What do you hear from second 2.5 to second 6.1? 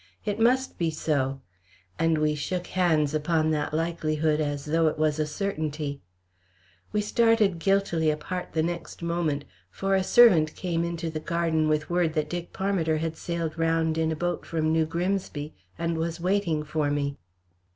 hands upon that likelihood as though it was a certainty.